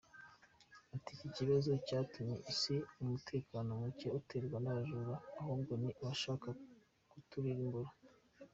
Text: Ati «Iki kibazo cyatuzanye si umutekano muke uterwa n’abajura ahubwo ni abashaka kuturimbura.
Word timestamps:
Ati 0.95 1.09
«Iki 1.15 1.27
kibazo 1.35 1.71
cyatuzanye 1.87 2.37
si 2.59 2.75
umutekano 3.03 3.69
muke 3.81 4.07
uterwa 4.19 4.57
n’abajura 4.61 5.15
ahubwo 5.39 5.71
ni 5.81 5.89
abashaka 6.01 6.47
kuturimbura. 7.11 7.91